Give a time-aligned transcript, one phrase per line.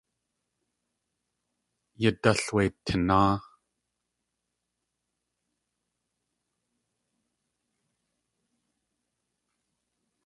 [2.01, 3.33] Yadál wé tináa.